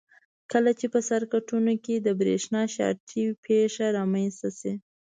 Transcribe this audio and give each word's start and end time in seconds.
کله 0.51 0.71
چې 0.79 0.85
په 0.93 0.99
سرکټونو 1.09 1.73
کې 1.83 1.95
د 1.99 2.07
برېښنا 2.21 2.61
شارټۍ 2.75 3.25
پېښه 3.45 3.85
رامنځته 3.97 4.49
شي. 4.59 4.73